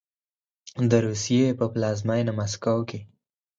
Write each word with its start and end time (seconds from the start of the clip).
د 0.89 0.91
روسیې 1.05 1.47
په 1.59 1.65
پلازمینه 1.73 2.31
مسکو 2.39 2.77
کې 2.89 2.99